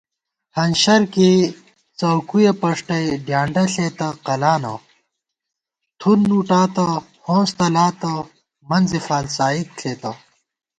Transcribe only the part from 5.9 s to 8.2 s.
تُھن وُٹاتہ ہونس تلاتہ